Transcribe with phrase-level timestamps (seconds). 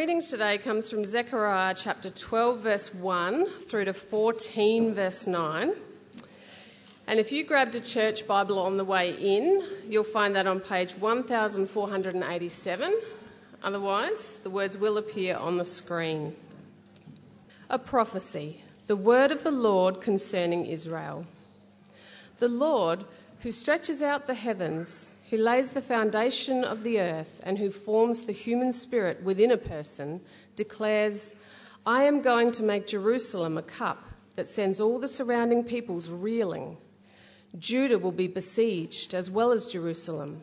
[0.00, 5.74] reading today comes from Zechariah chapter 12, verse 1 through to 14, verse 9.
[7.06, 10.60] And if you grabbed a church Bible on the way in, you'll find that on
[10.60, 12.98] page 1487.
[13.62, 16.34] Otherwise, the words will appear on the screen.
[17.68, 21.26] A prophecy, the word of the Lord concerning Israel.
[22.38, 23.04] The Lord,
[23.40, 28.22] who stretches out the heavens, who lays the foundation of the earth and who forms
[28.22, 30.20] the human spirit within a person,
[30.56, 31.46] declares,
[31.86, 34.04] I am going to make Jerusalem a cup
[34.34, 36.78] that sends all the surrounding peoples reeling.
[37.58, 40.40] Judah will be besieged as well as Jerusalem.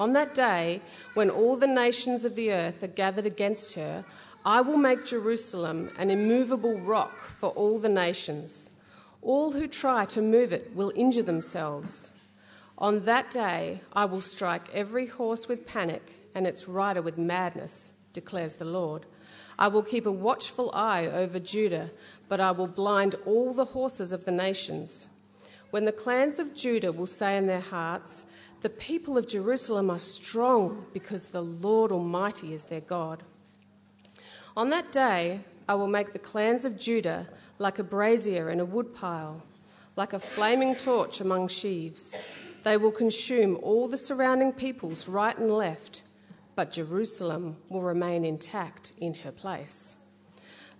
[0.00, 0.80] On that day,
[1.14, 4.04] when all the nations of the earth are gathered against her,
[4.44, 8.72] I will make Jerusalem an immovable rock for all the nations.
[9.22, 12.17] All who try to move it will injure themselves.
[12.80, 17.92] On that day, I will strike every horse with panic and its rider with madness,
[18.12, 19.04] declares the Lord.
[19.58, 21.90] I will keep a watchful eye over Judah,
[22.28, 25.08] but I will blind all the horses of the nations.
[25.70, 28.26] When the clans of Judah will say in their hearts,
[28.60, 33.24] The people of Jerusalem are strong because the Lord Almighty is their God.
[34.56, 37.26] On that day, I will make the clans of Judah
[37.58, 39.42] like a brazier in a woodpile,
[39.96, 42.16] like a flaming torch among sheaves.
[42.68, 46.02] They will consume all the surrounding peoples right and left,
[46.54, 50.04] but Jerusalem will remain intact in her place.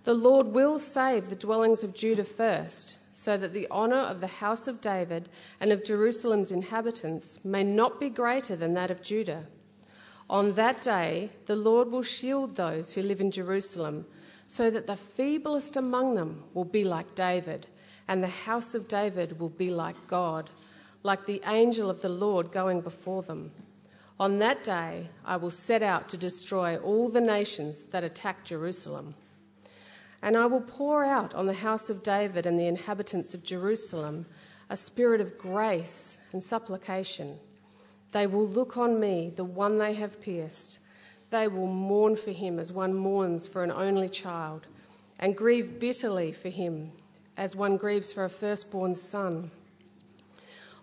[0.04, 4.26] The Lord will save the dwellings of Judah first, so that the honour of the
[4.26, 9.46] house of David and of Jerusalem's inhabitants may not be greater than that of Judah.
[10.28, 14.04] On that day, the Lord will shield those who live in Jerusalem,
[14.46, 17.66] so that the feeblest among them will be like David,
[18.06, 20.50] and the house of David will be like God
[21.02, 23.50] like the angel of the Lord going before them.
[24.20, 29.14] On that day, I will set out to destroy all the nations that attack Jerusalem.
[30.22, 34.26] And I will pour out on the house of David and the inhabitants of Jerusalem
[34.70, 37.36] a spirit of grace and supplication.
[38.12, 40.80] They will look on me, the one they have pierced.
[41.30, 44.66] They will mourn for him as one mourns for an only child,
[45.20, 46.92] and grieve bitterly for him
[47.36, 49.50] as one grieves for a firstborn son.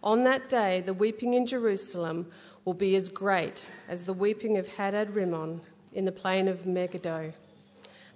[0.05, 2.27] On that day, the weeping in Jerusalem
[2.63, 5.61] will be as great as the weeping of Hadad Rimmon
[5.93, 7.33] in the plain of Megiddo.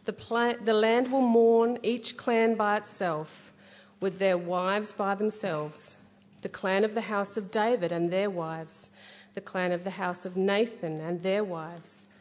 [0.05, 3.51] The, pla- the land will mourn, each clan by itself,
[3.99, 6.05] with their wives by themselves
[6.41, 8.95] the clan of the house of David and their wives,
[9.33, 12.13] the clan of the house of Nathan and their wives,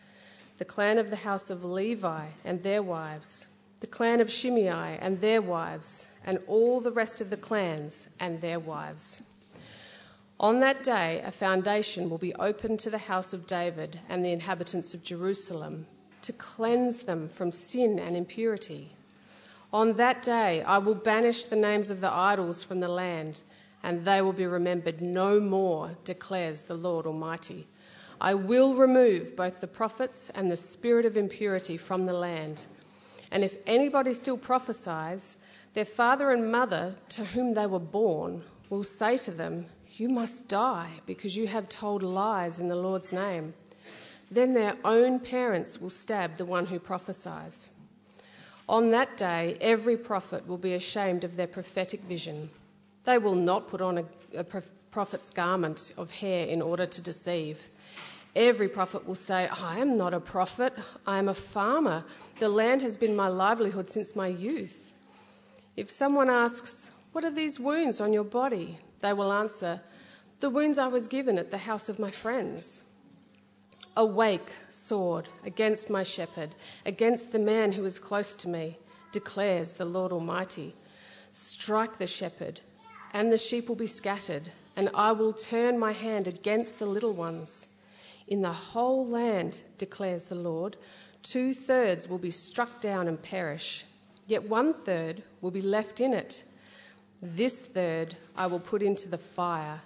[0.56, 5.20] the clan of the house of Levi and their wives, the clan of Shimei and
[5.20, 9.22] their wives, and all the rest of the clans and their wives.
[10.40, 14.30] On that day, a foundation will be opened to the house of David and the
[14.30, 15.86] inhabitants of Jerusalem
[16.22, 18.92] to cleanse them from sin and impurity.
[19.72, 23.42] On that day, I will banish the names of the idols from the land,
[23.82, 27.66] and they will be remembered no more, declares the Lord Almighty.
[28.20, 32.66] I will remove both the prophets and the spirit of impurity from the land.
[33.32, 35.38] And if anybody still prophesies,
[35.74, 39.66] their father and mother, to whom they were born, will say to them,
[39.98, 43.54] you must die because you have told lies in the Lord's name.
[44.30, 47.78] Then their own parents will stab the one who prophesies.
[48.68, 52.50] On that day, every prophet will be ashamed of their prophetic vision.
[53.04, 54.04] They will not put on a,
[54.36, 54.44] a
[54.90, 57.70] prophet's garment of hair in order to deceive.
[58.36, 60.74] Every prophet will say, I am not a prophet,
[61.06, 62.04] I am a farmer.
[62.40, 64.92] The land has been my livelihood since my youth.
[65.76, 68.78] If someone asks, What are these wounds on your body?
[69.00, 69.80] They will answer,
[70.40, 72.90] the wounds I was given at the house of my friends.
[73.96, 76.50] Awake, sword, against my shepherd,
[76.86, 78.78] against the man who is close to me,
[79.12, 80.74] declares the Lord Almighty.
[81.32, 82.60] Strike the shepherd,
[83.12, 87.12] and the sheep will be scattered, and I will turn my hand against the little
[87.12, 87.78] ones.
[88.28, 90.76] In the whole land, declares the Lord,
[91.22, 93.84] two thirds will be struck down and perish,
[94.26, 96.44] yet one third will be left in it.
[97.20, 99.80] This third I will put into the fire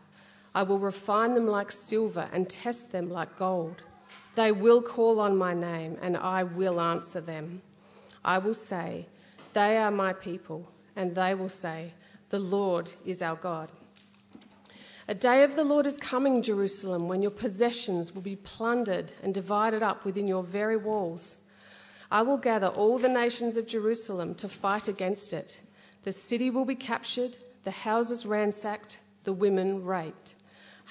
[0.54, 3.82] I will refine them like silver and test them like gold.
[4.34, 7.62] They will call on my name, and I will answer them.
[8.24, 9.06] I will say,
[9.54, 11.92] They are my people, and they will say,
[12.28, 13.70] The Lord is our God.
[15.08, 19.34] A day of the Lord is coming, Jerusalem, when your possessions will be plundered and
[19.34, 21.48] divided up within your very walls.
[22.10, 25.60] I will gather all the nations of Jerusalem to fight against it.
[26.02, 30.34] The city will be captured, the houses ransacked, the women raped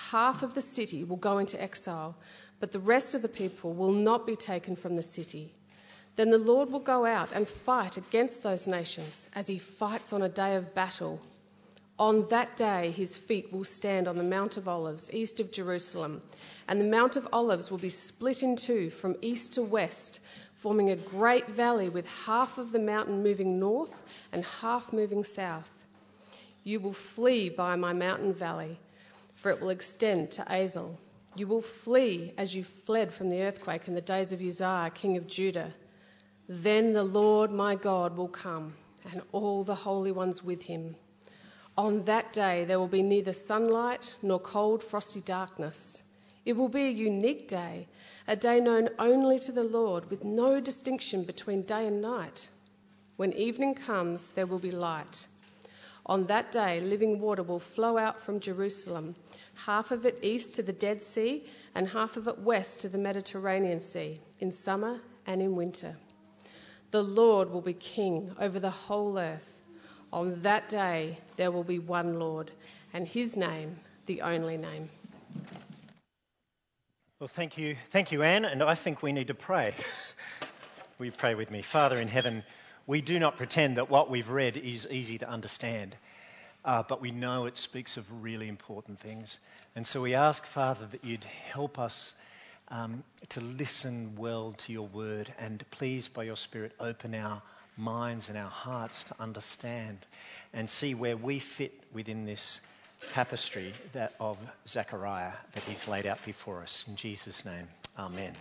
[0.10, 2.16] half of the city will go into exile,
[2.60, 5.52] but the rest of the people will not be taken from the city.
[6.16, 10.22] Then the Lord will go out and fight against those nations as he fights on
[10.22, 11.22] a day of battle.
[11.98, 16.22] On that day, his feet will stand on the Mount of Olives, east of Jerusalem,
[16.68, 20.20] and the Mount of Olives will be split in two from east to west,
[20.62, 25.88] forming a great valley with half of the mountain moving north and half moving south.
[26.64, 28.80] You will flee by my mountain valley,
[29.34, 31.00] for it will extend to Azel.
[31.36, 35.18] You will flee as you fled from the earthquake in the days of Uzziah, king
[35.18, 35.74] of Judah.
[36.48, 38.76] Then the Lord my God will come,
[39.12, 40.96] and all the holy ones with him.
[41.76, 46.11] On that day there will be neither sunlight nor cold, frosty darkness.
[46.46, 47.88] It will be a unique day,
[48.28, 52.50] a day known only to the Lord, with no distinction between day and night.
[53.16, 55.28] When evening comes, there will be light.
[56.08, 59.16] On that day, living water will flow out from Jerusalem,
[59.66, 61.46] half of it east to the Dead Sea,
[61.76, 65.98] and half of it west to the Mediterranean Sea, in summer and in winter.
[66.90, 69.68] The Lord will be king over the whole earth.
[70.12, 72.52] On that day, there will be one Lord,
[72.94, 73.78] and his name,
[74.08, 74.90] the only name.
[77.22, 77.76] Well, thank you.
[77.92, 78.46] Thank you, Anne.
[78.46, 79.76] And I think we need to pray.
[80.98, 81.62] Will you pray with me?
[81.62, 82.44] Father in heaven,
[82.88, 85.98] we do not pretend that what we've read is easy to understand,
[86.66, 89.38] uh, but we know it speaks of really important things.
[89.76, 92.16] And so we ask, Father, that you'd help us
[92.70, 97.44] um, to listen well to your word and please, by your Spirit, open our
[97.78, 100.08] minds and our hearts to understand
[100.54, 102.62] and see where we fit within this
[103.08, 104.38] tapestry that of
[104.68, 106.86] Zechariah that he's laid out before us.
[106.88, 107.68] In Jesus' name,
[107.98, 108.34] amen.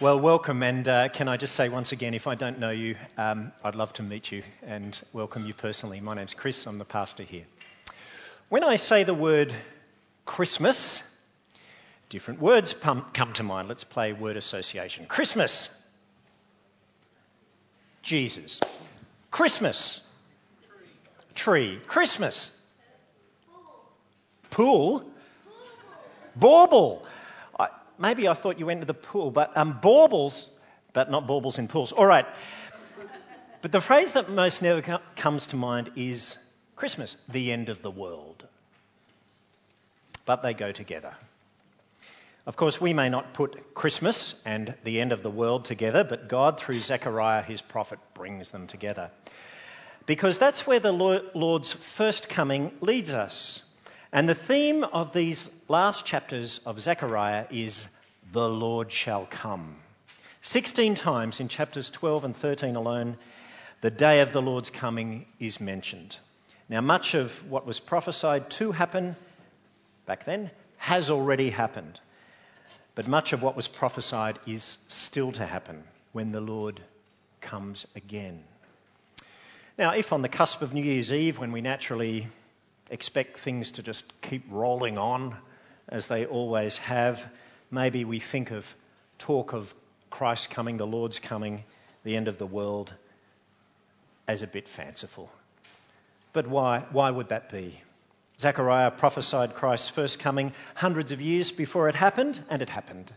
[0.00, 2.96] Well, welcome, and uh, can I just say once again, if I don't know you,
[3.16, 6.00] um, I'd love to meet you and welcome you personally.
[6.00, 7.44] My name's Chris, I'm the pastor here.
[8.48, 9.52] When I say the word
[10.24, 11.08] Christmas,
[12.08, 13.68] Different words come to mind.
[13.68, 15.04] Let's play word association.
[15.06, 15.68] Christmas.
[18.02, 18.60] Jesus.
[19.30, 20.00] Christmas.
[21.34, 21.80] Tree.
[21.86, 22.57] Christmas.
[24.50, 25.04] Pool.
[26.36, 27.04] Bauble.
[27.58, 27.68] I,
[27.98, 30.48] maybe I thought you went to the pool, but um, baubles,
[30.92, 31.92] but not baubles in pools.
[31.92, 32.26] All right.
[33.60, 36.36] But the phrase that most never comes to mind is
[36.76, 38.46] Christmas, the end of the world.
[40.24, 41.14] But they go together.
[42.46, 46.28] Of course, we may not put Christmas and the end of the world together, but
[46.28, 49.10] God, through Zechariah, his prophet, brings them together.
[50.06, 53.67] Because that's where the Lord's first coming leads us.
[54.12, 57.88] And the theme of these last chapters of Zechariah is
[58.32, 59.76] the Lord shall come.
[60.40, 63.18] 16 times in chapters 12 and 13 alone,
[63.82, 66.16] the day of the Lord's coming is mentioned.
[66.70, 69.16] Now, much of what was prophesied to happen
[70.06, 72.00] back then has already happened.
[72.94, 76.80] But much of what was prophesied is still to happen when the Lord
[77.40, 78.44] comes again.
[79.78, 82.28] Now, if on the cusp of New Year's Eve, when we naturally
[82.90, 85.36] expect things to just keep rolling on
[85.88, 87.30] as they always have,
[87.70, 88.74] maybe we think of
[89.18, 89.74] talk of
[90.10, 91.64] Christ coming, the Lord's coming,
[92.04, 92.94] the end of the world
[94.26, 95.30] as a bit fanciful.
[96.32, 97.80] But why, why would that be?
[98.38, 103.12] Zechariah prophesied Christ's first coming hundreds of years before it happened, and it happened.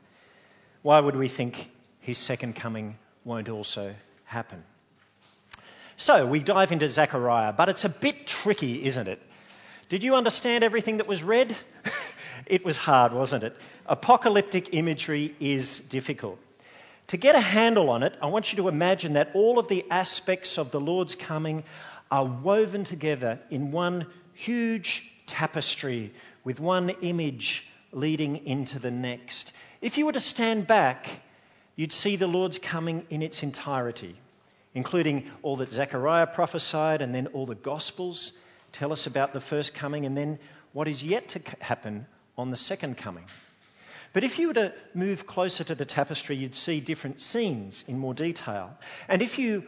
[0.82, 1.70] Why would we think
[2.00, 3.94] his second coming won't also
[4.26, 4.64] happen?
[5.96, 9.22] So we dive into Zechariah, but it's a bit tricky, isn't it?
[9.92, 11.54] Did you understand everything that was read?
[12.46, 13.58] it was hard, wasn't it?
[13.86, 16.40] Apocalyptic imagery is difficult.
[17.08, 19.84] To get a handle on it, I want you to imagine that all of the
[19.92, 21.66] aspects of the Lord's coming
[22.10, 26.14] are woven together in one huge tapestry
[26.46, 29.52] with one image leading into the next.
[29.82, 31.20] If you were to stand back,
[31.76, 34.16] you'd see the Lord's coming in its entirety,
[34.74, 38.32] including all that Zechariah prophesied and then all the Gospels
[38.72, 40.40] tell us about the first coming and then
[40.74, 42.06] what is yet to happen
[42.38, 43.26] on the second coming.
[44.14, 47.98] But if you were to move closer to the tapestry, you'd see different scenes in
[47.98, 48.78] more detail.
[49.08, 49.64] And if you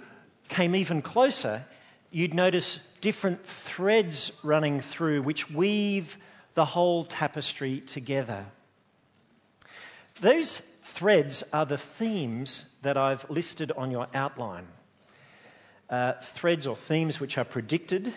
[0.50, 1.66] came even closer,
[2.12, 6.18] you'd notice different threads running through which weave
[6.54, 8.46] the whole tapestry together.
[10.22, 14.68] Those threads are the themes that I've listed on your outline.
[15.90, 18.14] Uh, threads or themes which are predicted,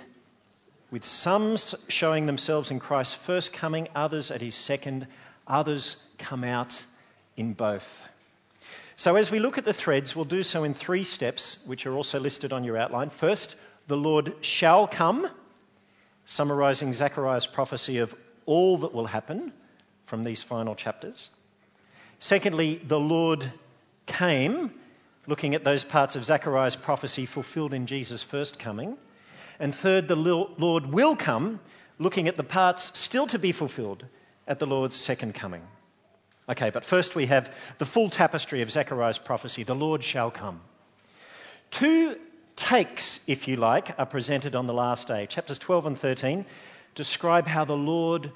[0.90, 1.56] with some
[1.88, 5.06] showing themselves in Christ's first coming, others at his second,
[5.46, 6.84] others come out
[7.36, 8.04] in both.
[8.98, 11.92] So, as we look at the threads, we'll do so in three steps, which are
[11.92, 13.10] also listed on your outline.
[13.10, 13.56] First,
[13.88, 15.28] the Lord shall come,
[16.24, 18.14] summarizing Zechariah's prophecy of
[18.46, 19.52] all that will happen
[20.06, 21.30] from these final chapters.
[22.20, 23.52] Secondly, the Lord
[24.06, 24.70] came,
[25.26, 28.96] looking at those parts of Zechariah's prophecy fulfilled in Jesus' first coming.
[29.58, 31.60] And third, the Lord will come,
[31.98, 34.04] looking at the parts still to be fulfilled
[34.46, 35.62] at the Lord's second coming.
[36.48, 40.60] Okay, but first we have the full tapestry of Zechariah's prophecy the Lord shall come.
[41.70, 42.16] Two
[42.54, 45.26] takes, if you like, are presented on the last day.
[45.26, 46.46] Chapters 12 and 13
[46.94, 48.32] describe how the Lord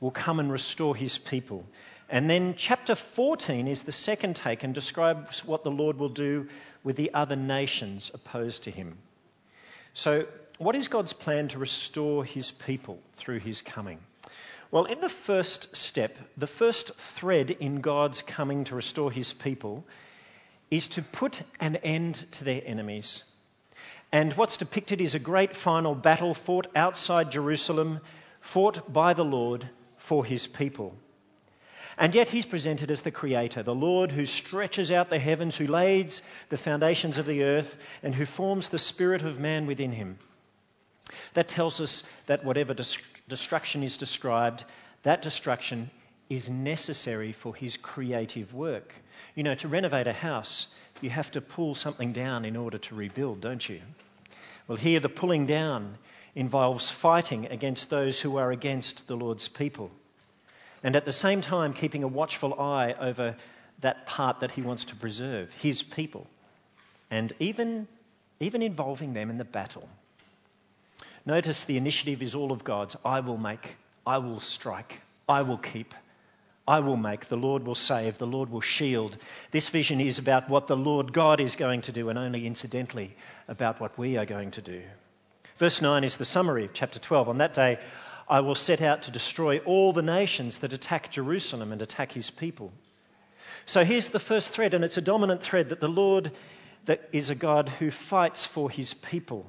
[0.00, 1.64] will come and restore his people.
[2.08, 6.48] And then chapter 14 is the second take and describes what the Lord will do
[6.82, 8.98] with the other nations opposed to him.
[9.94, 10.26] So,
[10.62, 13.98] what is God's plan to restore his people through his coming?
[14.70, 19.84] Well, in the first step, the first thread in God's coming to restore his people
[20.70, 23.24] is to put an end to their enemies.
[24.12, 28.00] And what's depicted is a great final battle fought outside Jerusalem,
[28.40, 30.96] fought by the Lord for his people.
[31.98, 35.66] And yet he's presented as the creator, the Lord who stretches out the heavens, who
[35.66, 40.18] lays the foundations of the earth, and who forms the spirit of man within him.
[41.34, 42.74] That tells us that whatever
[43.28, 44.64] destruction is described,
[45.02, 45.90] that destruction
[46.28, 48.94] is necessary for his creative work.
[49.34, 52.94] You know, to renovate a house, you have to pull something down in order to
[52.94, 53.80] rebuild, don't you?
[54.68, 55.98] Well, here the pulling down
[56.34, 59.90] involves fighting against those who are against the Lord's people.
[60.82, 63.36] And at the same time, keeping a watchful eye over
[63.80, 66.26] that part that he wants to preserve, his people,
[67.10, 67.88] and even,
[68.40, 69.88] even involving them in the battle.
[71.24, 72.96] Notice the initiative is all of God's.
[73.04, 73.76] I will make,
[74.06, 75.94] I will strike, I will keep,
[76.66, 79.16] I will make, the Lord will save, the Lord will shield.
[79.50, 83.14] This vision is about what the Lord God is going to do, and only incidentally
[83.48, 84.82] about what we are going to do.
[85.56, 87.28] Verse 9 is the summary of chapter 12.
[87.28, 87.78] On that day,
[88.28, 92.30] I will set out to destroy all the nations that attack Jerusalem and attack his
[92.30, 92.72] people.
[93.66, 96.32] So here's the first thread, and it's a dominant thread that the Lord
[96.86, 99.46] that is a God who fights for his people,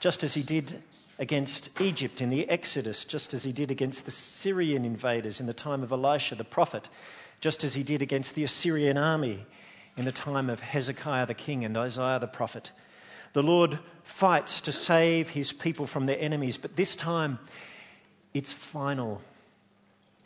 [0.00, 0.82] just as he did
[1.18, 5.52] against Egypt in the Exodus, just as he did against the Syrian invaders in the
[5.52, 6.88] time of Elisha the prophet,
[7.40, 9.46] just as he did against the Assyrian army
[9.96, 12.70] in the time of Hezekiah the king and Isaiah the prophet.
[13.32, 17.38] The Lord fights to save his people from their enemies, but this time
[18.32, 19.20] it's final.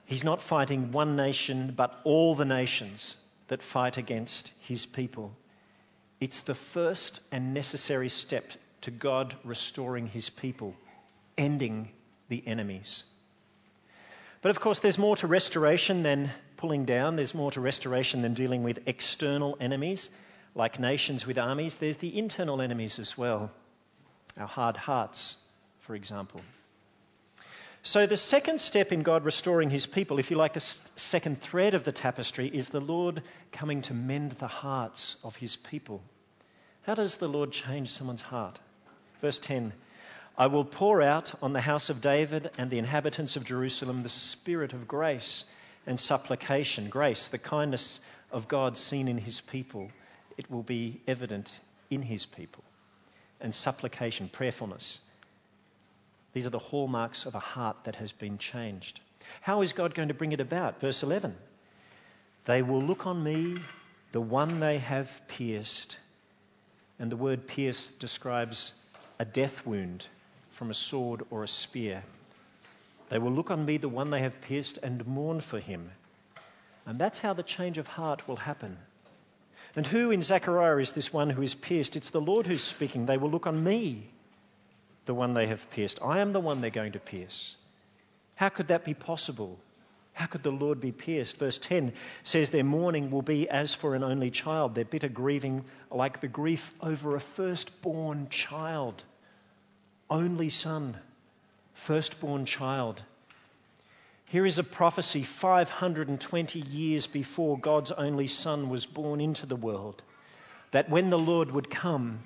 [0.04, 3.16] He's not fighting one nation, but all the nations
[3.48, 5.36] that fight against his people.
[6.20, 10.74] It's the first and necessary step to God restoring his people,
[11.36, 11.90] ending
[12.28, 13.04] the enemies.
[14.40, 18.34] But of course, there's more to restoration than pulling down, there's more to restoration than
[18.34, 20.10] dealing with external enemies,
[20.54, 21.76] like nations with armies.
[21.76, 23.50] There's the internal enemies as well,
[24.38, 25.44] our hard hearts,
[25.78, 26.40] for example.
[27.84, 31.74] So, the second step in God restoring his people, if you like, the second thread
[31.74, 36.02] of the tapestry, is the Lord coming to mend the hearts of his people.
[36.82, 38.60] How does the Lord change someone's heart?
[39.20, 39.72] Verse 10
[40.42, 44.08] I will pour out on the house of David and the inhabitants of Jerusalem the
[44.08, 45.44] spirit of grace
[45.86, 46.88] and supplication.
[46.88, 48.00] Grace, the kindness
[48.32, 49.92] of God seen in his people,
[50.36, 52.64] it will be evident in his people.
[53.40, 55.02] And supplication, prayerfulness.
[56.32, 58.98] These are the hallmarks of a heart that has been changed.
[59.42, 60.80] How is God going to bring it about?
[60.80, 61.36] Verse 11
[62.46, 63.58] They will look on me,
[64.10, 65.98] the one they have pierced.
[66.98, 68.72] And the word pierce describes
[69.20, 70.08] a death wound
[70.62, 72.04] from a sword or a spear.
[73.08, 75.90] They will look on me, the one they have pierced, and mourn for him.
[76.86, 78.76] And that's how the change of heart will happen.
[79.74, 81.96] And who in Zechariah is this one who is pierced?
[81.96, 83.06] It's the Lord who's speaking.
[83.06, 84.10] They will look on me,
[85.06, 85.98] the one they have pierced.
[86.00, 87.56] I am the one they're going to pierce.
[88.36, 89.58] How could that be possible?
[90.12, 91.38] How could the Lord be pierced?
[91.38, 91.92] Verse 10
[92.22, 96.28] says, Their mourning will be as for an only child, their bitter grieving like the
[96.28, 99.02] grief over a firstborn child
[100.12, 100.98] only son,
[101.72, 103.02] firstborn child.
[104.26, 110.02] Here is a prophecy 520 years before God's only son was born into the world
[110.70, 112.24] that when the Lord would come,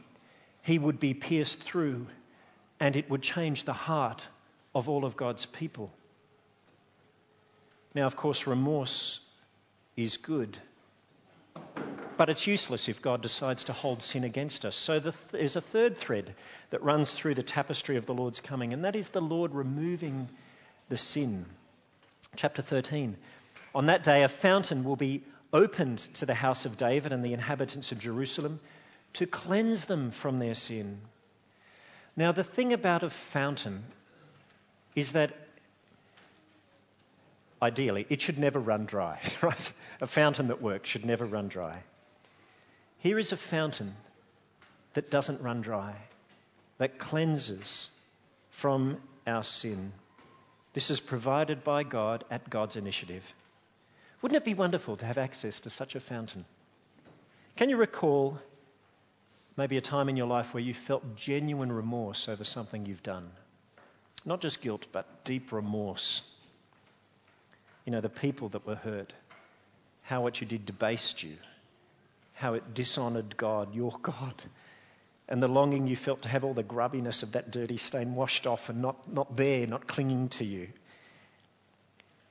[0.63, 2.09] he would be pierced through
[2.81, 4.25] and it would change the heart
[4.75, 5.93] of all of God's people.
[7.95, 9.21] Now, of course, remorse
[9.97, 10.59] is good
[12.17, 14.77] but it's useless if God decides to hold sin against us.
[14.77, 16.35] So the th- there's a third thread
[16.71, 20.29] that runs through the tapestry of the Lord's coming, and that is the Lord removing
[20.89, 21.47] the sin.
[22.37, 23.17] Chapter 13.
[23.75, 27.33] On that day, a fountain will be opened to the house of David and the
[27.33, 28.61] inhabitants of Jerusalem
[29.13, 31.01] to cleanse them from their sin.
[32.17, 33.85] Now, the thing about a fountain
[34.95, 35.33] is that
[37.61, 39.73] ideally it should never run dry, right?
[40.01, 41.83] A fountain that works should never run dry.
[43.07, 43.95] Here is a fountain
[44.95, 45.95] that doesn't run dry,
[46.79, 47.91] that cleanses
[48.51, 48.97] from
[49.29, 49.93] our sin.
[50.73, 53.33] This is provided by God at God's initiative.
[54.21, 56.47] Wouldn't it be wonderful to have access to such a fountain?
[57.55, 58.41] Can you recall
[59.57, 63.31] maybe a time in your life where you felt genuine remorse over something you've done?
[64.25, 66.29] Not just guilt, but deep remorse.
[67.85, 69.13] You know, the people that were hurt,
[70.03, 71.37] how what you did debased you,
[72.37, 74.45] how it dishonored God, your God,
[75.29, 78.47] and the longing you felt to have all the grubbiness of that dirty stain washed
[78.47, 80.69] off and not, not there, not clinging to you.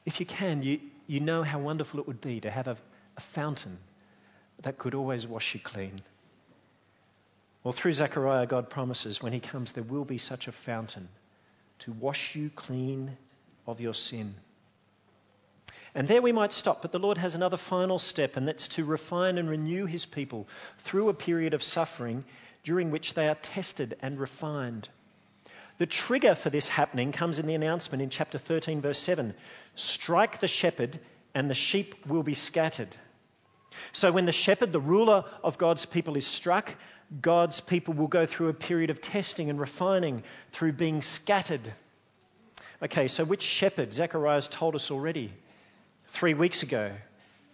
[0.06, 2.78] If you can, you, you know how wonderful it would be to have a,
[3.18, 3.80] a fountain
[4.62, 6.02] that could always wash you clean.
[7.64, 11.10] Well, through Zechariah, God promises when He comes, there will be such a fountain
[11.80, 13.18] to wash you clean
[13.68, 14.36] of your sin.
[15.96, 18.84] And there we might stop, but the Lord has another final step, and that's to
[18.84, 20.46] refine and renew His people
[20.78, 22.26] through a period of suffering
[22.64, 24.90] during which they are tested and refined.
[25.78, 29.34] The trigger for this happening comes in the announcement in chapter 13, verse 7
[29.76, 31.00] Strike the shepherd,
[31.34, 32.98] and the sheep will be scattered.
[33.94, 36.76] So, when the shepherd, the ruler of God's people, is struck,
[37.22, 41.74] God's people will go through a period of testing and refining through being scattered.
[42.82, 43.94] Okay, so which shepherd?
[43.94, 45.32] Zechariah has told us already.
[46.16, 46.94] Three weeks ago,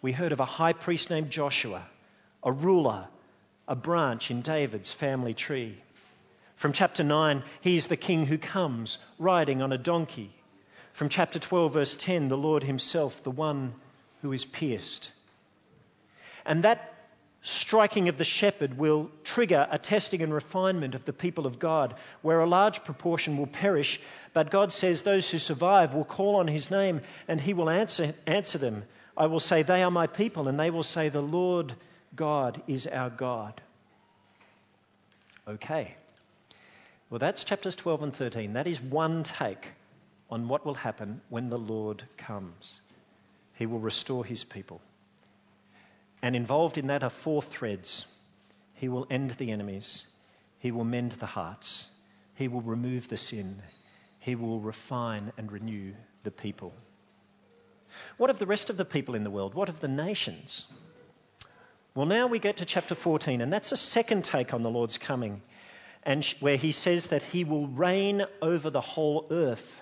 [0.03, 1.87] we heard of a high priest named Joshua,
[2.43, 3.07] a ruler,
[3.67, 5.77] a branch in David's family tree.
[6.55, 10.35] From chapter 9, he is the king who comes riding on a donkey.
[10.93, 13.73] From chapter 12, verse 10, the Lord himself, the one
[14.21, 15.11] who is pierced.
[16.45, 16.90] And that
[17.41, 21.95] striking of the shepherd will trigger a testing and refinement of the people of God,
[22.21, 23.99] where a large proportion will perish,
[24.33, 28.13] but God says those who survive will call on his name and he will answer,
[28.27, 28.83] answer them.
[29.17, 31.73] I will say, They are my people, and they will say, The Lord
[32.15, 33.61] God is our God.
[35.47, 35.95] Okay.
[37.09, 38.53] Well, that's chapters 12 and 13.
[38.53, 39.69] That is one take
[40.29, 42.79] on what will happen when the Lord comes.
[43.53, 44.81] He will restore his people.
[46.21, 48.05] And involved in that are four threads.
[48.73, 50.07] He will end the enemies,
[50.57, 51.91] he will mend the hearts,
[52.33, 53.61] he will remove the sin,
[54.19, 56.73] he will refine and renew the people.
[58.17, 59.53] What of the rest of the people in the world?
[59.53, 60.65] What of the nations?
[61.93, 64.97] Well, now we get to chapter 14, and that's a second take on the Lord's
[64.97, 65.41] coming
[66.03, 69.81] and where he says that he will reign over the whole earth.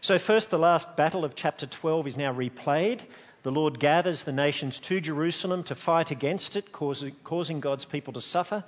[0.00, 3.00] So, first, the last battle of chapter 12 is now replayed.
[3.42, 8.20] The Lord gathers the nations to Jerusalem to fight against it, causing God's people to
[8.20, 8.64] suffer.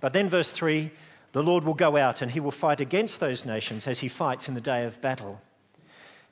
[0.00, 0.90] But then, verse 3
[1.32, 4.48] the Lord will go out and he will fight against those nations as he fights
[4.48, 5.40] in the day of battle.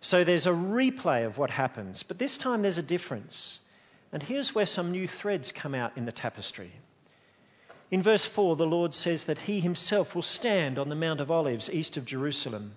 [0.00, 3.60] So, there's a replay of what happens, but this time there's a difference.
[4.12, 6.72] And here's where some new threads come out in the tapestry.
[7.90, 11.30] In verse 4, the Lord says that he himself will stand on the Mount of
[11.30, 12.72] Olives east of Jerusalem.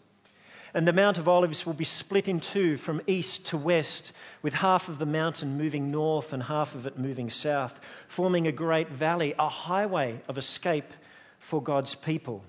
[0.74, 4.56] And the Mount of Olives will be split in two from east to west, with
[4.56, 8.90] half of the mountain moving north and half of it moving south, forming a great
[8.90, 10.94] valley, a highway of escape
[11.40, 12.44] for God's people.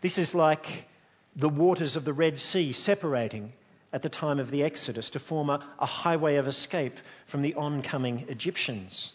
[0.00, 0.86] This is like
[1.34, 3.52] the waters of the Red Sea separating
[3.92, 7.54] at the time of the Exodus to form a, a highway of escape from the
[7.54, 9.14] oncoming Egyptians.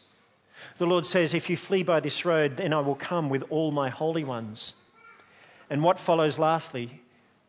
[0.77, 3.71] The Lord says, If you flee by this road, then I will come with all
[3.71, 4.73] my holy ones.
[5.69, 7.01] And what follows lastly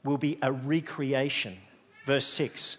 [0.05, 1.57] will be a recreation.
[2.05, 2.79] Verse 6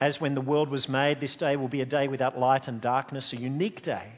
[0.00, 2.80] As when the world was made, this day will be a day without light and
[2.80, 4.12] darkness, a unique day.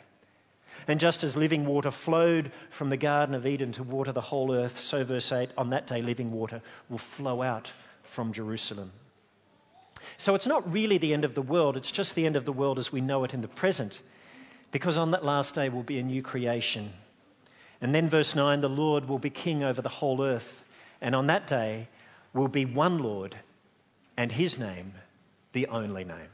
[0.87, 4.53] And just as living water flowed from the Garden of Eden to water the whole
[4.53, 7.73] earth, so, verse 8, on that day, living water will flow out
[8.03, 8.93] from Jerusalem.
[10.17, 12.53] So it's not really the end of the world, it's just the end of the
[12.53, 14.01] world as we know it in the present
[14.73, 16.93] because on that last day will be a new creation.
[17.81, 20.65] And then, verse 9, the Lord will be king over the whole earth.
[21.01, 21.89] And on that day
[22.33, 23.37] will be one Lord,
[24.17, 24.93] and his name
[25.53, 26.29] the only name.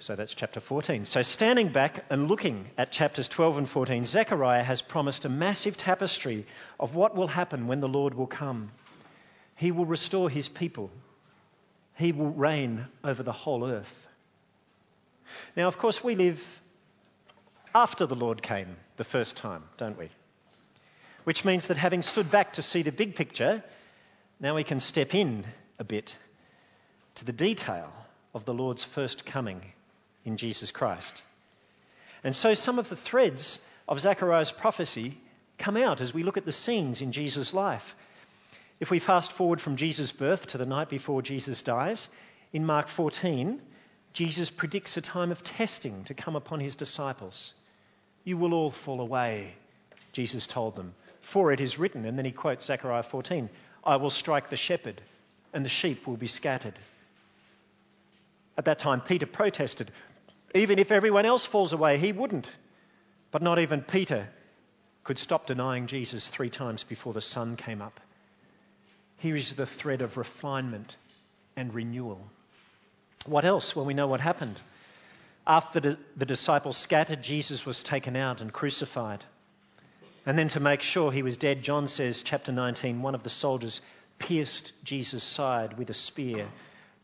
[0.00, 1.04] So that's chapter 14.
[1.04, 5.76] So, standing back and looking at chapters 12 and 14, Zechariah has promised a massive
[5.76, 6.46] tapestry
[6.78, 8.70] of what will happen when the Lord will come.
[9.56, 10.90] He will restore his people,
[11.96, 14.06] he will reign over the whole earth.
[15.56, 16.62] Now, of course, we live
[17.74, 20.08] after the Lord came the first time, don't we?
[21.24, 23.62] Which means that having stood back to see the big picture,
[24.40, 25.44] now we can step in
[25.78, 26.16] a bit
[27.14, 27.92] to the detail
[28.34, 29.72] of the Lord's first coming
[30.24, 31.22] in Jesus Christ.
[32.22, 35.18] And so some of the threads of Zechariah's prophecy
[35.56, 37.96] come out as we look at the scenes in Jesus' life.
[38.80, 42.08] If we fast forward from Jesus' birth to the night before Jesus dies,
[42.52, 43.60] in Mark 14,
[44.12, 47.54] Jesus predicts a time of testing to come upon his disciples.
[48.24, 49.54] You will all fall away,
[50.12, 50.94] Jesus told them.
[51.20, 53.50] For it is written, and then he quotes Zechariah 14
[53.84, 55.00] I will strike the shepherd,
[55.52, 56.74] and the sheep will be scattered.
[58.56, 59.90] At that time, Peter protested.
[60.54, 62.50] Even if everyone else falls away, he wouldn't.
[63.30, 64.28] But not even Peter
[65.04, 68.00] could stop denying Jesus three times before the sun came up.
[69.18, 70.96] Here is the thread of refinement
[71.56, 72.30] and renewal.
[73.26, 73.74] What else?
[73.74, 74.62] Well, we know what happened.
[75.46, 79.24] After the disciples scattered, Jesus was taken out and crucified.
[80.28, 83.30] And then to make sure he was dead, John says, chapter 19, one of the
[83.30, 83.80] soldiers
[84.18, 86.48] pierced Jesus' side with a spear,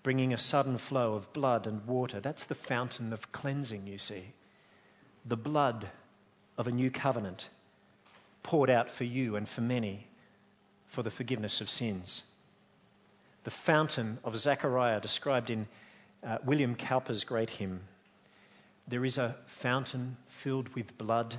[0.02, 2.20] bringing a sudden flow of blood and water.
[2.20, 4.34] That's the fountain of cleansing, you see.
[5.24, 5.88] The blood
[6.58, 7.48] of a new covenant
[8.42, 10.08] poured out for you and for many
[10.86, 12.24] for the forgiveness of sins.
[13.44, 15.66] The fountain of Zechariah, described in
[16.22, 17.84] uh, William Cowper's great hymn.
[18.86, 21.38] There is a fountain filled with blood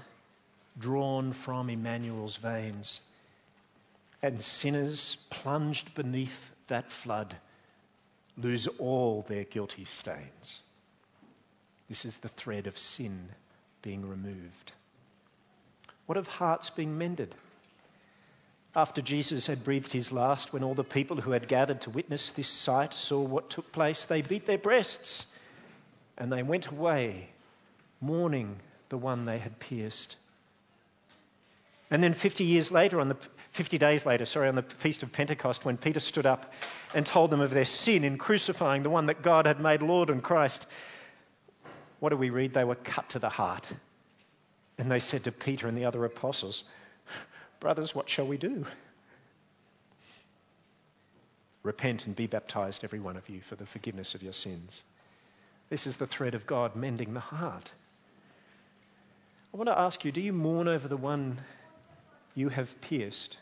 [0.77, 3.01] drawn from Emmanuel's veins,
[4.21, 7.35] and sinners plunged beneath that flood
[8.37, 10.61] lose all their guilty stains.
[11.87, 13.29] This is the thread of sin
[13.81, 14.73] being removed.
[16.05, 17.35] What of hearts being mended?
[18.75, 22.29] After Jesus had breathed his last, when all the people who had gathered to witness
[22.29, 25.27] this sight saw what took place, they beat their breasts
[26.17, 27.29] and they went away,
[28.01, 28.57] mourning
[28.89, 30.17] the one they had pierced.
[31.91, 33.17] And then 50 years later, on the
[33.51, 36.51] 50 days later, sorry, on the feast of Pentecost, when Peter stood up
[36.93, 40.09] and told them of their sin in crucifying the one that God had made Lord
[40.09, 40.67] and Christ,
[41.99, 42.53] what do we read?
[42.53, 43.71] They were cut to the heart.
[44.77, 46.65] And they said to Peter and the other apostles,
[47.61, 48.65] Brothers, what shall we do?
[51.63, 54.83] Repent and be baptized, every one of you, for the forgiveness of your sins.
[55.69, 57.71] This is the thread of God mending the heart.
[59.53, 61.39] I want to ask you do you mourn over the one
[62.35, 63.37] you have pierced?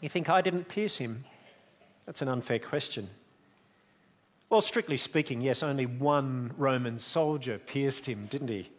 [0.00, 1.24] You think, I didn't pierce him?
[2.06, 3.08] That's an unfair question.
[4.50, 8.70] Well, strictly speaking, yes, only one Roman soldier pierced him, didn't he?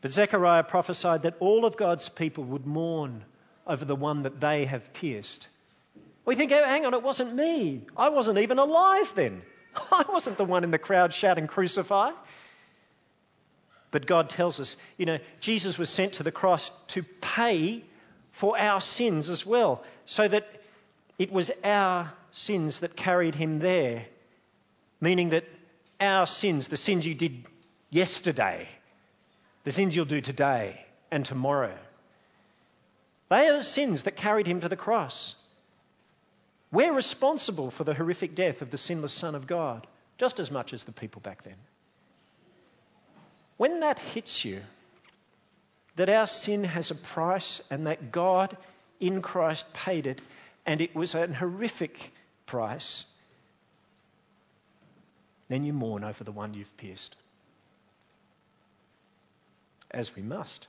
[0.00, 3.24] But Zechariah prophesied that all of God's people would mourn
[3.66, 5.48] over the one that they have pierced.
[6.24, 7.82] We think, oh, hang on, it wasn't me.
[7.96, 9.42] I wasn't even alive then.
[9.92, 12.12] I wasn't the one in the crowd shouting, Crucify.
[13.90, 17.84] But God tells us, you know, Jesus was sent to the cross to pay
[18.30, 20.62] for our sins as well, so that
[21.18, 24.06] it was our sins that carried him there.
[25.00, 25.44] Meaning that
[26.00, 27.46] our sins, the sins you did
[27.90, 28.68] yesterday,
[29.64, 31.76] the sins you'll do today and tomorrow.
[33.28, 35.36] They are the sins that carried him to the cross.
[36.70, 39.86] We're responsible for the horrific death of the sinless Son of God,
[40.18, 41.56] just as much as the people back then.
[43.58, 44.62] When that hits you,
[45.96, 48.56] that our sin has a price and that God
[49.00, 50.22] in Christ paid it,
[50.64, 52.12] and it was an horrific
[52.46, 53.06] price,
[55.48, 57.16] then you mourn over the one you've pierced
[59.90, 60.68] as we must.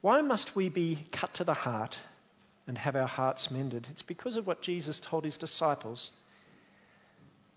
[0.00, 1.98] Why must we be cut to the heart
[2.66, 3.88] and have our hearts mended?
[3.90, 6.12] It's because of what Jesus told his disciples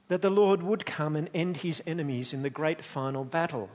[0.07, 3.69] that the Lord would come and end his enemies in the great final battle.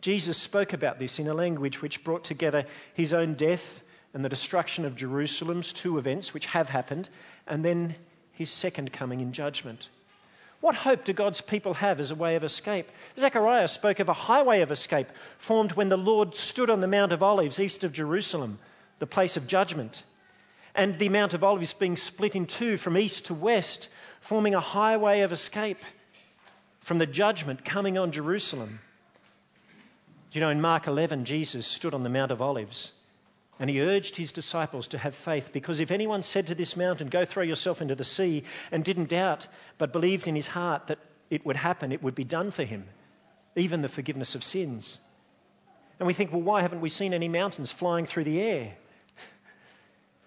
[0.00, 3.82] Jesus spoke about this in a language which brought together his own death
[4.14, 7.08] and the destruction of Jerusalem's two events which have happened,
[7.46, 7.94] and then
[8.32, 9.88] his second coming in judgment.
[10.60, 12.88] What hope do God's people have as a way of escape?
[13.18, 17.12] Zechariah spoke of a highway of escape formed when the Lord stood on the Mount
[17.12, 18.58] of Olives east of Jerusalem,
[19.00, 20.04] the place of judgment.
[20.74, 23.88] And the Mount of Olives being split in two from east to west,
[24.22, 25.80] forming a highway of escape
[26.80, 28.78] from the judgment coming on Jerusalem.
[30.30, 32.92] You know, in Mark 11, Jesus stood on the Mount of Olives
[33.58, 37.08] and he urged his disciples to have faith because if anyone said to this mountain,
[37.08, 41.00] Go throw yourself into the sea, and didn't doubt, but believed in his heart that
[41.28, 42.84] it would happen, it would be done for him,
[43.56, 45.00] even the forgiveness of sins.
[45.98, 48.74] And we think, Well, why haven't we seen any mountains flying through the air?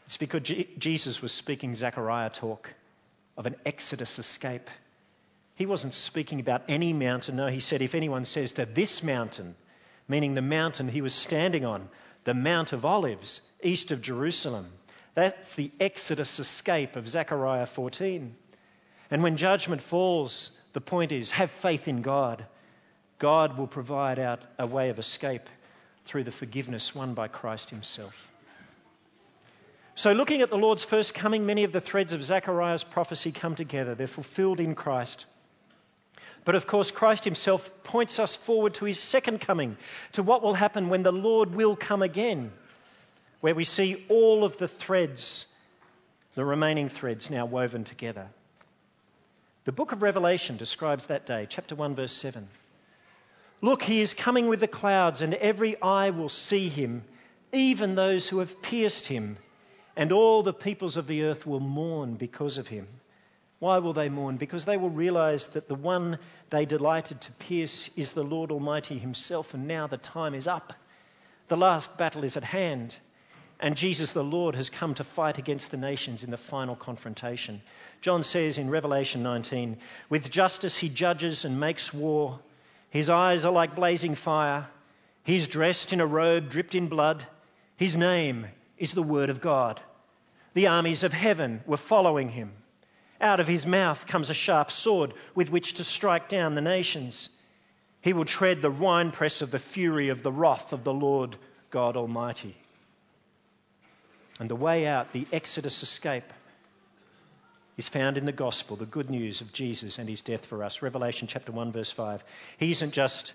[0.06, 0.42] It's because
[0.78, 2.74] Jesus was speaking Zechariah talk
[3.38, 4.70] of an Exodus escape.
[5.56, 7.38] He wasn't speaking about any mountain.
[7.38, 9.56] No, he said, If anyone says to this mountain,
[10.08, 11.90] meaning the mountain he was standing on,
[12.26, 14.68] the Mount of Olives, east of Jerusalem.
[15.14, 18.36] That's the Exodus escape of Zechariah 14.
[19.10, 22.46] And when judgment falls, the point is have faith in God.
[23.18, 25.50] God will provide out a way of escape
[26.04, 28.32] through the forgiveness won by Christ Himself.
[29.98, 33.56] So, looking at the Lord's first coming, many of the threads of Zechariah's prophecy come
[33.56, 33.96] together.
[33.96, 35.26] They're fulfilled in Christ.
[36.44, 39.78] But of course, Christ himself points us forward to his second coming,
[40.12, 42.52] to what will happen when the Lord will come again,
[43.40, 45.48] where we see all of the threads,
[46.36, 48.28] the remaining threads, now woven together.
[49.64, 52.50] The book of Revelation describes that day, chapter 1, verse 7.
[53.62, 57.06] Look, he is coming with the clouds, and every eye will see him,
[57.54, 59.38] even those who have pierced him,
[59.96, 62.88] and all the peoples of the earth will mourn because of him.
[63.60, 64.38] Why will they mourn?
[64.38, 69.00] Because they will realize that the one they delighted to pierce is the Lord Almighty
[69.00, 70.74] Himself, and now the time is up.
[71.48, 72.98] The last battle is at hand,
[73.60, 77.62] and Jesus the Lord has come to fight against the nations in the final confrontation.
[78.02, 79.78] John says in Revelation 19,
[80.10, 82.40] With justice he judges and makes war.
[82.90, 84.68] His eyes are like blazing fire.
[85.24, 87.26] He's dressed in a robe dripped in blood.
[87.78, 89.82] His name is the Word of God.
[90.54, 92.54] The armies of heaven were following him.
[93.20, 97.30] Out of his mouth comes a sharp sword with which to strike down the nations.
[98.02, 101.38] He will tread the winepress of the fury of the wrath of the Lord
[101.72, 102.56] God Almighty.
[104.40, 106.32] And the way out, the Exodus escape,
[107.78, 110.82] is found in the gospel, the good news of Jesus and his death for us.
[110.82, 112.24] Revelation chapter 1, verse 5.
[112.58, 113.34] He isn't just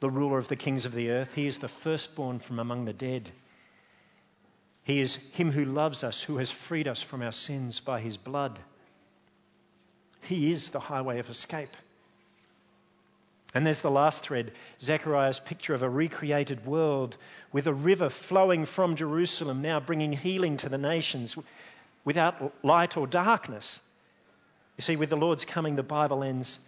[0.00, 2.92] the ruler of the kings of the earth, he is the firstborn from among the
[2.92, 3.30] dead.
[4.86, 8.16] He is him who loves us, who has freed us from our sins by his
[8.16, 8.60] blood.
[10.22, 11.76] He is the highway of escape.
[13.52, 17.16] And there's the last thread Zechariah's picture of a recreated world
[17.50, 21.36] with a river flowing from Jerusalem, now bringing healing to the nations
[22.04, 23.80] without light or darkness.
[24.78, 26.60] You see, with the Lord's coming, the Bible ends,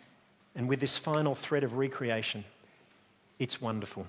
[0.57, 2.45] and with this final thread of recreation,
[3.39, 4.09] it's wonderful.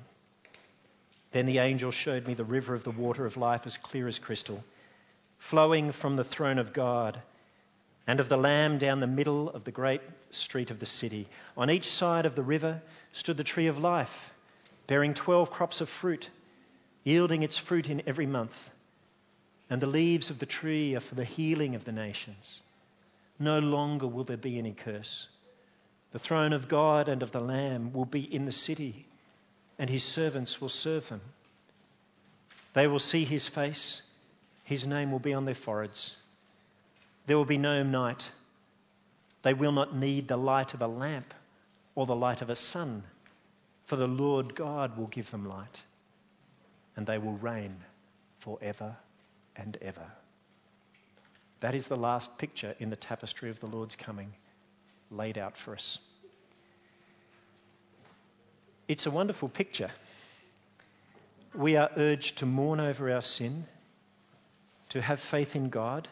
[1.32, 4.20] Then the angel showed me the river of the water of life as clear as
[4.20, 4.64] crystal,
[5.38, 7.22] flowing from the throne of God
[8.08, 11.28] and of the Lamb down the middle of the great street of the city.
[11.56, 12.82] On each side of the river
[13.14, 14.34] stood the tree of life,
[14.88, 16.32] bearing twelve crops of fruit,
[17.04, 18.72] yielding its fruit in every month.
[19.70, 22.64] And the leaves of the tree are for the healing of the nations.
[23.38, 25.28] No longer will there be any curse.
[26.12, 29.06] The throne of God and of the Lamb will be in the city,
[29.80, 31.22] and his servants will serve him.
[32.74, 34.04] They will see his face,
[34.64, 36.18] his name will be on their foreheads.
[37.26, 38.32] There will be no night.
[39.42, 41.34] They will not need the light of a lamp
[41.96, 43.04] or the light of a sun,
[43.84, 45.84] for the Lord God will give them light,
[46.96, 47.78] and they will reign
[48.38, 48.98] forever
[49.56, 50.12] and ever.
[51.62, 54.34] That is the last picture in the tapestry of the Lord's coming
[55.10, 56.00] laid out for us.
[58.90, 59.92] It's a wonderful picture.
[61.54, 63.66] We are urged to mourn over our sin,
[64.90, 66.08] to have faith in God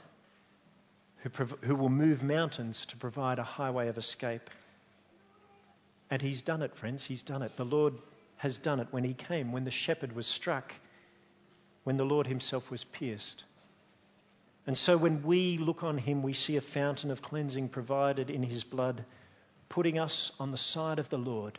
[1.24, 4.52] who, prov- who will move mountains to provide a highway of escape.
[6.12, 7.06] And he's done it, friends.
[7.06, 7.58] He's done it.
[7.58, 7.96] The Lord
[8.38, 10.76] has done it when he came, when the shepherd was struck,
[11.84, 13.44] when the Lord himself was pierced.
[14.68, 18.44] And so when we look on him, we see a fountain of cleansing provided in
[18.44, 19.04] his blood,
[19.68, 21.58] putting us on the side of the Lord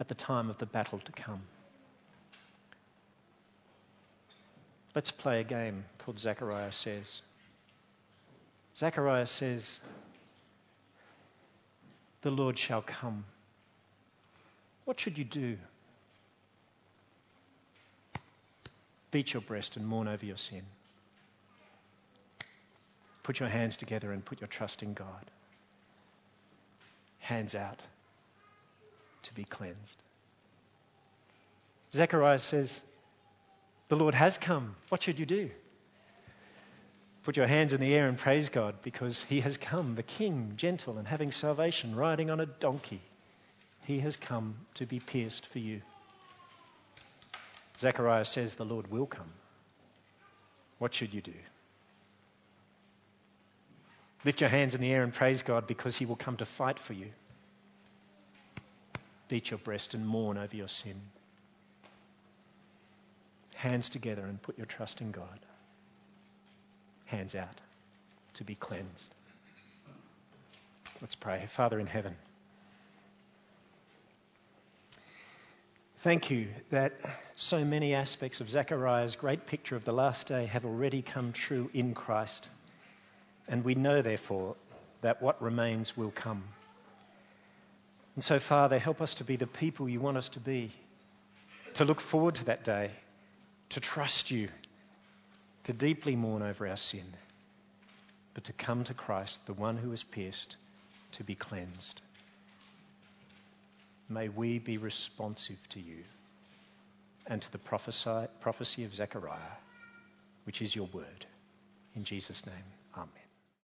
[0.00, 1.42] at the time of the battle to come.
[4.94, 7.22] Let's play a game called Zechariah Says.
[8.76, 9.80] Zechariah says,
[12.22, 13.24] The Lord shall come.
[14.86, 15.58] What should you do?
[19.10, 20.62] Beat your breast and mourn over your sin.
[23.22, 25.30] Put your hands together and put your trust in God.
[27.18, 27.82] Hands out
[29.22, 30.02] to be cleansed.
[31.94, 32.82] Zechariah says,
[33.88, 34.76] The Lord has come.
[34.88, 35.50] What should you do?
[37.22, 40.54] Put your hands in the air and praise God because he has come, the King,
[40.56, 43.02] gentle and having salvation, riding on a donkey.
[43.84, 45.82] He has come to be pierced for you.
[47.78, 49.32] Zechariah says the Lord will come.
[50.78, 51.34] What should you do?
[54.24, 56.78] Lift your hands in the air and praise God because he will come to fight
[56.78, 57.08] for you.
[59.30, 61.00] Beat your breast and mourn over your sin.
[63.54, 65.38] Hands together and put your trust in God
[67.10, 67.60] hands out
[68.34, 69.14] to be cleansed.
[71.00, 71.44] Let's pray.
[71.48, 72.14] Father in heaven,
[75.98, 76.92] thank you that
[77.34, 81.68] so many aspects of Zechariah's great picture of the last day have already come true
[81.74, 82.48] in Christ.
[83.48, 84.54] And we know, therefore,
[85.00, 86.44] that what remains will come.
[88.14, 90.72] And so, Father, help us to be the people you want us to be,
[91.74, 92.90] to look forward to that day,
[93.70, 94.48] to trust you
[95.64, 97.04] to deeply mourn over our sin,
[98.34, 100.56] but to come to Christ, the one who was pierced,
[101.12, 102.00] to be cleansed.
[104.08, 106.02] may we be responsive to you
[107.28, 109.56] and to the prophecy, prophecy of Zechariah,
[110.44, 111.26] which is your word.
[111.94, 112.79] In Jesus' name.